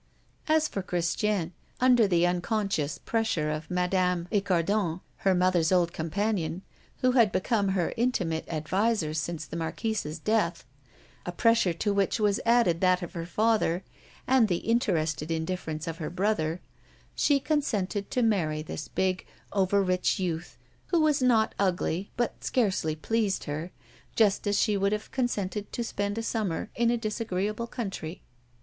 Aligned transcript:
As 0.47 0.67
for 0.67 0.81
Christiane, 0.81 1.53
under 1.79 2.07
the 2.07 2.25
unconscious 2.25 2.97
pressure 2.97 3.51
of 3.51 3.69
Madame 3.69 4.27
Icardon, 4.31 4.99
her 5.17 5.35
mother's 5.35 5.71
old 5.71 5.93
companion, 5.93 6.63
who 7.01 7.11
had 7.11 7.31
become 7.31 7.69
her 7.77 7.93
intimate 7.95 8.45
adviser 8.49 9.13
since 9.13 9.45
the 9.45 9.57
Marquise's 9.57 10.17
death, 10.17 10.65
a 11.23 11.31
pressure 11.31 11.73
to 11.73 11.93
which 11.93 12.19
was 12.19 12.39
added 12.47 12.81
that 12.81 13.03
of 13.03 13.13
her 13.13 13.27
father 13.27 13.83
and 14.25 14.47
the 14.47 14.65
interested 14.67 15.29
indifference 15.29 15.85
of 15.85 15.99
her 15.99 16.09
brother, 16.09 16.61
she 17.13 17.39
consented 17.39 18.09
to 18.09 18.23
marry 18.23 18.63
this 18.63 18.87
big, 18.87 19.27
overrich 19.53 20.17
youth, 20.17 20.57
who 20.87 20.99
was 20.99 21.21
not 21.21 21.53
ugly 21.59 22.09
but 22.17 22.43
scarcely 22.43 22.95
pleased 22.95 23.43
her, 23.43 23.71
just 24.15 24.47
as 24.47 24.59
she 24.59 24.75
would 24.75 24.93
have 24.93 25.11
consented 25.11 25.71
to 25.71 25.83
spend 25.83 26.17
a 26.17 26.23
summer 26.23 26.71
in 26.73 26.89
a 26.89 26.97
disagreeable 26.97 27.67
country. 27.67 28.23